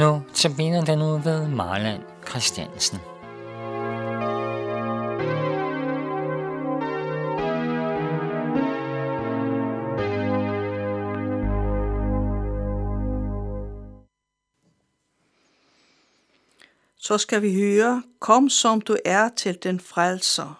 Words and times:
Nu 0.00 0.22
tabiner 0.34 0.84
den 0.84 1.02
ud 1.02 1.22
ved 1.22 1.48
Marland 1.48 2.02
Christiansen. 2.28 2.98
Så 16.96 17.18
skal 17.18 17.42
vi 17.42 17.54
høre, 17.54 18.02
kom 18.18 18.48
som 18.48 18.80
du 18.80 18.96
er 19.04 19.28
til 19.36 19.58
den 19.62 19.80
frelser. 19.80 20.59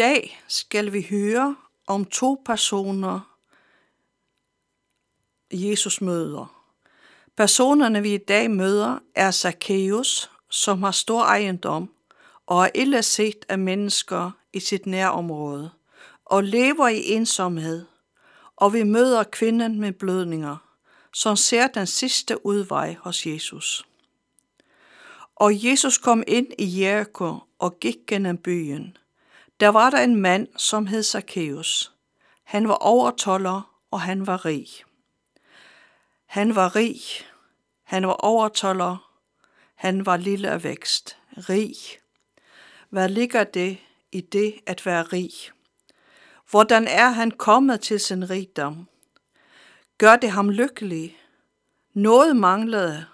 Dag 0.00 0.42
skal 0.48 0.92
vi 0.92 1.06
høre 1.10 1.56
om 1.86 2.04
to 2.04 2.42
personer, 2.44 3.36
Jesus 5.52 6.00
møder. 6.00 6.64
Personerne, 7.36 8.02
vi 8.02 8.14
i 8.14 8.18
dag 8.18 8.50
møder, 8.50 8.98
er 9.14 9.30
Zacchaeus, 9.30 10.30
som 10.50 10.82
har 10.82 10.90
stor 10.90 11.22
ejendom 11.22 11.90
og 12.46 12.64
er 12.64 12.70
ille 12.74 13.02
set 13.02 13.46
af 13.48 13.58
mennesker 13.58 14.30
i 14.52 14.60
sit 14.60 14.86
nærområde 14.86 15.70
og 16.24 16.44
lever 16.44 16.88
i 16.88 17.10
ensomhed. 17.12 17.86
Og 18.56 18.72
vi 18.72 18.82
møder 18.82 19.22
kvinden 19.22 19.80
med 19.80 19.92
blødninger, 19.92 20.56
som 21.12 21.36
ser 21.36 21.66
den 21.66 21.86
sidste 21.86 22.46
udvej 22.46 22.96
hos 23.00 23.26
Jesus. 23.26 23.86
Og 25.36 25.64
Jesus 25.64 25.98
kom 25.98 26.22
ind 26.26 26.46
i 26.58 26.82
Jericho 26.82 27.38
og 27.58 27.80
gik 27.80 27.96
gennem 28.06 28.36
byen– 28.36 28.96
der 29.60 29.68
var 29.68 29.90
der 29.90 29.98
en 29.98 30.16
mand, 30.16 30.48
som 30.56 30.86
hed 30.86 31.02
Zacchaeus. 31.02 31.92
Han 32.44 32.68
var 32.68 32.74
overtoller, 32.74 33.76
og 33.90 34.00
han 34.00 34.26
var 34.26 34.44
rig. 34.44 34.66
Han 36.26 36.54
var 36.54 36.76
rig. 36.76 37.00
Han 37.82 38.06
var 38.06 38.12
overtoller. 38.12 39.12
Han 39.74 40.06
var 40.06 40.16
lille 40.16 40.50
af 40.50 40.64
vækst. 40.64 41.18
Rig. 41.36 41.74
Hvad 42.90 43.08
ligger 43.08 43.44
det 43.44 43.78
i 44.12 44.20
det 44.20 44.54
at 44.66 44.86
være 44.86 45.02
rig? 45.02 45.30
Hvordan 46.50 46.88
er 46.88 47.08
han 47.08 47.30
kommet 47.30 47.80
til 47.80 48.00
sin 48.00 48.30
rigdom? 48.30 48.88
Gør 49.98 50.16
det 50.16 50.30
ham 50.30 50.50
lykkelig? 50.50 51.18
Noget 51.92 52.36
manglede. 52.36 53.06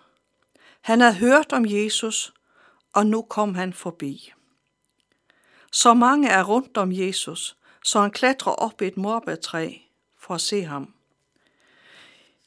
Han 0.81 1.01
havde 1.01 1.15
hørt 1.15 1.53
om 1.53 1.67
Jesus, 1.69 2.35
og 2.93 3.07
nu 3.07 3.23
kom 3.23 3.55
han 3.55 3.73
forbi. 3.73 4.33
Så 5.76 5.94
mange 5.94 6.28
er 6.28 6.43
rundt 6.43 6.76
om 6.76 6.93
Jesus, 6.93 7.56
så 7.84 8.00
han 8.00 8.11
klatrer 8.11 8.52
op 8.52 8.82
i 8.82 8.87
et 8.87 8.96
morbærtræ 8.96 9.73
for 10.19 10.34
at 10.34 10.40
se 10.40 10.64
ham. 10.64 10.94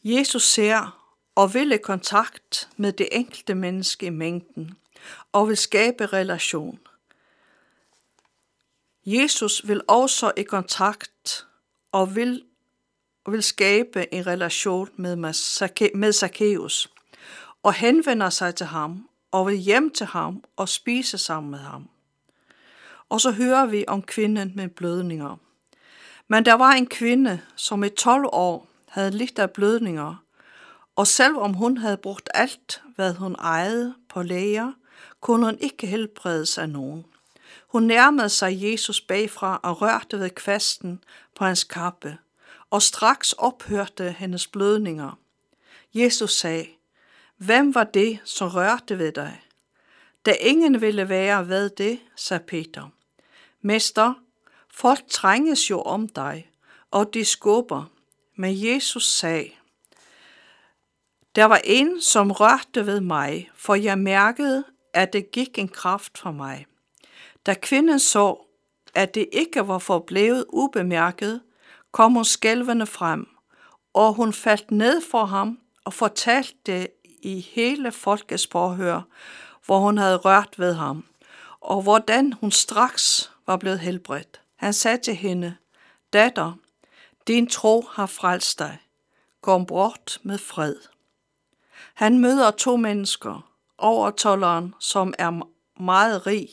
Jesus 0.03 0.43
ser 0.43 1.01
og 1.35 1.53
vil 1.53 1.71
i 1.71 1.77
kontakt 1.77 2.69
med 2.77 2.93
det 2.93 3.09
enkelte 3.11 3.55
menneske 3.55 4.05
i 4.05 4.09
mængden 4.09 4.77
og 5.31 5.47
vil 5.47 5.57
skabe 5.57 6.05
relation. 6.05 6.79
Jesus 9.05 9.67
vil 9.67 9.81
også 9.87 10.31
i 10.37 10.43
kontakt 10.43 11.47
og 11.91 12.15
vil, 12.15 12.43
vil 13.27 13.43
skabe 13.43 14.13
en 14.13 14.27
relation 14.27 14.89
med, 14.95 15.15
med 15.95 16.13
Zacchaeus 16.13 16.93
og 17.63 17.73
henvender 17.73 18.29
sig 18.29 18.55
til 18.55 18.65
ham 18.65 19.09
og 19.31 19.47
vil 19.47 19.57
hjem 19.57 19.91
til 19.91 20.05
ham 20.05 20.43
og 20.55 20.69
spise 20.69 21.17
sammen 21.17 21.51
med 21.51 21.59
ham. 21.59 21.89
Og 23.09 23.21
så 23.21 23.31
hører 23.31 23.65
vi 23.65 23.85
om 23.87 24.01
kvinden 24.01 24.51
med 24.55 24.67
blødninger. 24.67 25.37
Men 26.27 26.45
der 26.45 26.53
var 26.53 26.71
en 26.71 26.87
kvinde, 26.87 27.41
som 27.55 27.83
i 27.83 27.89
12 27.89 28.25
år 28.31 28.67
havde 28.87 29.11
lidt 29.11 29.39
af 29.39 29.51
blødninger, 29.51 30.23
og 30.95 31.07
selvom 31.07 31.53
hun 31.53 31.77
havde 31.77 31.97
brugt 31.97 32.29
alt, 32.33 32.81
hvad 32.95 33.13
hun 33.13 33.35
ejede 33.35 33.95
på 34.09 34.21
læger, 34.21 34.71
kunne 35.21 35.45
hun 35.45 35.57
ikke 35.59 35.87
helbredes 35.87 36.57
af 36.57 36.69
nogen. 36.69 37.05
Hun 37.67 37.83
nærmede 37.83 38.29
sig 38.29 38.63
Jesus 38.63 39.01
bagfra 39.01 39.59
og 39.63 39.81
rørte 39.81 40.19
ved 40.19 40.29
kvasten 40.29 41.03
på 41.35 41.45
hans 41.45 41.63
kappe, 41.63 42.17
og 42.69 42.81
straks 42.81 43.33
ophørte 43.33 44.15
hendes 44.17 44.47
blødninger. 44.47 45.19
Jesus 45.93 46.31
sagde, 46.31 46.67
Hvem 47.37 47.75
var 47.75 47.83
det, 47.83 48.19
som 48.23 48.47
rørte 48.47 48.97
ved 48.97 49.11
dig? 49.11 49.41
Da 50.25 50.31
ingen 50.31 50.81
ville 50.81 51.09
være 51.09 51.47
ved 51.47 51.69
det, 51.69 51.99
sagde 52.15 52.43
Peter. 52.47 52.89
Mester, 53.61 54.13
folk 54.73 54.99
trænges 55.09 55.69
jo 55.69 55.81
om 55.81 56.09
dig, 56.09 56.49
og 56.91 57.13
de 57.13 57.25
skubber. 57.25 57.83
Men 58.35 58.65
Jesus 58.65 59.05
sagde, 59.05 59.49
der 61.35 61.45
var 61.45 61.61
en, 61.63 62.01
som 62.01 62.31
rørte 62.31 62.85
ved 62.85 63.01
mig, 63.01 63.49
for 63.55 63.75
jeg 63.75 63.99
mærkede, 63.99 64.63
at 64.93 65.13
det 65.13 65.31
gik 65.31 65.57
en 65.57 65.67
kraft 65.67 66.17
fra 66.17 66.31
mig. 66.31 66.65
Da 67.45 67.53
kvinden 67.53 67.99
så, 67.99 68.45
at 68.95 69.15
det 69.15 69.29
ikke 69.31 69.67
var 69.67 69.79
forblevet 69.79 70.45
ubemærket, 70.49 71.41
kom 71.91 72.13
hun 72.13 72.25
skælvende 72.25 72.85
frem, 72.85 73.27
og 73.93 74.13
hun 74.13 74.33
faldt 74.33 74.71
ned 74.71 75.01
for 75.11 75.25
ham 75.25 75.59
og 75.85 75.93
fortalte 75.93 76.57
det 76.65 76.87
i 77.21 77.39
hele 77.39 77.91
folkets 77.91 78.47
påhør, 78.47 79.01
hvor 79.65 79.79
hun 79.79 79.97
havde 79.97 80.17
rørt 80.17 80.59
ved 80.59 80.73
ham, 80.73 81.05
og 81.61 81.81
hvordan 81.81 82.33
hun 82.33 82.51
straks 82.51 83.31
var 83.49 83.57
blevet 83.57 83.79
helbredt. 83.79 84.41
Han 84.55 84.73
sagde 84.73 84.97
til 84.97 85.15
hende, 85.15 85.55
Datter, 86.13 86.53
din 87.27 87.47
tro 87.47 87.81
har 87.91 88.05
frelst 88.05 88.59
dig. 88.59 88.77
Kom 89.41 89.65
bort 89.65 90.19
med 90.23 90.37
fred. 90.37 90.75
Han 91.93 92.19
møder 92.19 92.51
to 92.51 92.77
mennesker, 92.77 93.51
overtolleren, 93.77 94.75
som 94.79 95.13
er 95.17 95.47
meget 95.81 96.27
rig 96.27 96.49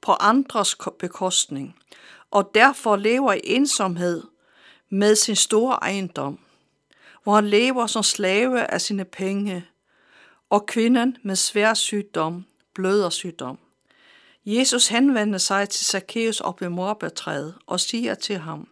på 0.00 0.12
andres 0.12 0.76
bekostning, 0.98 1.76
og 2.30 2.50
derfor 2.54 2.96
lever 2.96 3.32
i 3.32 3.40
ensomhed 3.44 4.22
med 4.88 5.16
sin 5.16 5.36
store 5.36 5.74
ejendom, 5.74 6.38
hvor 7.22 7.34
han 7.34 7.48
lever 7.48 7.86
som 7.86 8.02
slave 8.02 8.70
af 8.70 8.80
sine 8.80 9.04
penge, 9.04 9.66
og 10.50 10.66
kvinden 10.66 11.16
med 11.22 11.36
svær 11.36 11.74
sygdom, 11.74 12.46
blødersygdom. 12.74 13.58
Jesus 14.44 14.88
henvender 14.88 15.38
sig 15.38 15.68
til 15.68 15.86
Zacchaeus 15.86 16.40
op 16.40 16.62
i 16.62 16.68
morbærtræet 16.68 17.54
og 17.66 17.80
siger 17.80 18.14
til 18.14 18.38
ham, 18.38 18.68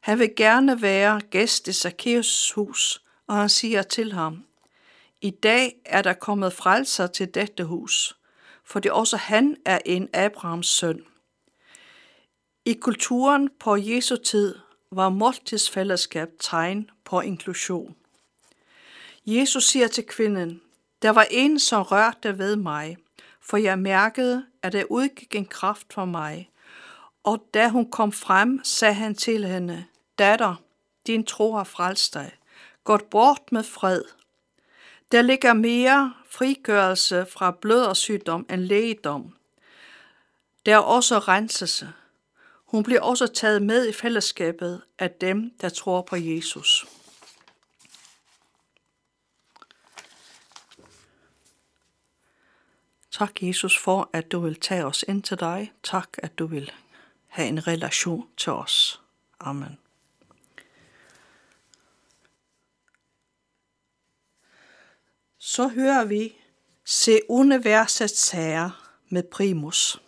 han 0.00 0.18
vil 0.18 0.36
gerne 0.36 0.82
være 0.82 1.20
gæst 1.20 1.68
i 1.68 1.72
Zacchaeus 1.72 2.52
hus, 2.52 3.02
og 3.26 3.36
han 3.36 3.48
siger 3.48 3.82
til 3.82 4.12
ham, 4.12 4.44
i 5.20 5.30
dag 5.30 5.76
er 5.84 6.02
der 6.02 6.12
kommet 6.12 6.52
frelser 6.52 7.06
til 7.06 7.34
dette 7.34 7.64
hus, 7.64 8.16
for 8.64 8.80
det 8.80 8.92
også 8.92 9.16
han 9.16 9.56
er 9.64 9.78
en 9.84 10.08
Abrahams 10.12 10.66
søn. 10.66 11.04
I 12.64 12.72
kulturen 12.72 13.50
på 13.60 13.76
Jesu 13.76 14.16
tid 14.16 14.54
var 14.90 15.08
måltidsfællesskab 15.08 16.28
tegn 16.40 16.90
på 17.04 17.20
inklusion. 17.20 17.96
Jesus 19.26 19.64
siger 19.64 19.88
til 19.88 20.06
kvinden, 20.06 20.60
der 21.02 21.10
var 21.10 21.26
en, 21.30 21.58
som 21.58 21.82
rørte 21.82 22.38
ved 22.38 22.56
mig, 22.56 22.96
for 23.40 23.56
jeg 23.56 23.78
mærkede, 23.78 24.46
at 24.66 24.72
der 24.72 24.84
udgik 24.90 25.34
en 25.34 25.46
kraft 25.46 25.92
fra 25.92 26.04
mig. 26.04 26.50
Og 27.24 27.48
da 27.54 27.68
hun 27.68 27.90
kom 27.90 28.12
frem, 28.12 28.60
sagde 28.64 28.94
han 28.94 29.14
til 29.14 29.46
hende, 29.46 29.84
Datter, 30.18 30.54
din 31.06 31.24
tro 31.24 31.54
har 31.54 31.64
frelst 31.64 32.14
dig. 32.14 32.32
Gå 32.84 32.98
bort 33.10 33.52
med 33.52 33.62
fred. 33.62 34.02
Der 35.12 35.22
ligger 35.22 35.54
mere 35.54 36.14
frigørelse 36.30 37.26
fra 37.30 37.50
blødersygdom 37.50 38.46
end 38.50 38.60
lægedom. 38.60 39.36
Der 40.66 40.74
er 40.74 40.78
også 40.78 41.18
renselse. 41.18 41.92
Hun 42.64 42.82
bliver 42.82 43.00
også 43.00 43.26
taget 43.26 43.62
med 43.62 43.88
i 43.88 43.92
fællesskabet 43.92 44.82
af 44.98 45.10
dem, 45.10 45.50
der 45.60 45.68
tror 45.68 46.02
på 46.02 46.16
Jesus. 46.16 46.86
Tak, 53.18 53.42
Jesus, 53.42 53.78
for 53.78 54.10
at 54.12 54.32
du 54.32 54.40
vil 54.40 54.60
tage 54.60 54.84
os 54.84 55.04
ind 55.08 55.22
til 55.22 55.40
dig. 55.40 55.72
Tak, 55.82 56.08
at 56.18 56.38
du 56.38 56.46
vil 56.46 56.72
have 57.26 57.48
en 57.48 57.66
relation 57.66 58.28
til 58.36 58.52
os. 58.52 59.02
Amen. 59.40 59.78
Så 65.38 65.68
hører 65.68 66.04
vi 66.04 66.36
Se 66.84 67.20
universets 67.28 68.18
sager 68.18 68.92
med 69.08 69.22
primus. 69.22 70.00